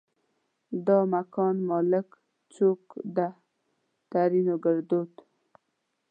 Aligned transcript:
دا 0.85 0.97
مکان 1.13 1.55
مالک 1.69 2.07
چوک 2.53 2.81
ده؛ 3.15 3.27
ترينو 4.11 4.55
ګړدود 4.63 5.11